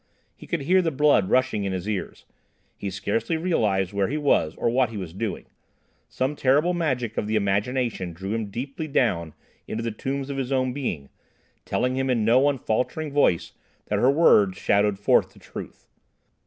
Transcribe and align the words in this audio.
He 0.35 0.47
could 0.47 0.61
hear 0.61 0.81
the 0.81 0.89
blood 0.89 1.29
rushing 1.29 1.63
in 1.63 1.73
his 1.73 1.87
ears. 1.87 2.25
He 2.75 2.89
scarcely 2.89 3.37
realised 3.37 3.93
where 3.93 4.07
he 4.07 4.17
was 4.17 4.55
or 4.55 4.67
what 4.67 4.89
he 4.89 4.97
was 4.97 5.13
doing. 5.13 5.45
Some 6.09 6.35
terrible 6.35 6.73
magic 6.73 7.17
of 7.19 7.27
the 7.27 7.35
imagination 7.35 8.11
drew 8.11 8.33
him 8.33 8.47
deeply 8.49 8.87
down 8.87 9.35
into 9.67 9.83
the 9.83 9.91
tombs 9.91 10.31
of 10.31 10.37
his 10.37 10.51
own 10.51 10.73
being, 10.73 11.09
telling 11.65 11.95
him 11.97 12.09
in 12.09 12.25
no 12.25 12.49
unfaltering 12.49 13.11
voice 13.11 13.51
that 13.89 13.99
her 13.99 14.09
words 14.09 14.57
shadowed 14.57 14.97
forth 14.97 15.33
the 15.33 15.39
truth. 15.39 15.87